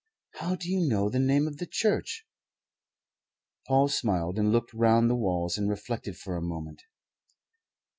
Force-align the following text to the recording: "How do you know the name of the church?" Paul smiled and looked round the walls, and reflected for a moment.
"How 0.33 0.55
do 0.55 0.67
you 0.67 0.79
know 0.89 1.09
the 1.11 1.19
name 1.19 1.47
of 1.47 1.57
the 1.57 1.67
church?" 1.67 2.25
Paul 3.67 3.87
smiled 3.87 4.39
and 4.39 4.51
looked 4.51 4.73
round 4.73 5.11
the 5.11 5.15
walls, 5.15 5.59
and 5.59 5.69
reflected 5.69 6.17
for 6.17 6.35
a 6.35 6.41
moment. 6.41 6.81